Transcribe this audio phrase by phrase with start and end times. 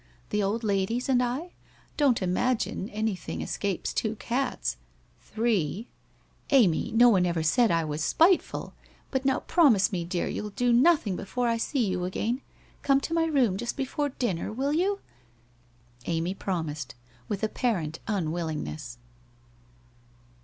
[0.31, 1.51] The old ladies and I?
[1.95, 4.77] Don't imagine anything escapes two cats!—'
[5.21, 5.89] «Three/'
[6.49, 8.73] Amy, no one ever said I was spiteful!
[9.11, 12.41] But now prom ise me, dear, you'll do nothing before I see you again?
[12.81, 15.01] Come to my room just before dinner, will you?'
[16.15, 16.95] Amy promised,
[17.29, 18.97] with apparent unwillingness.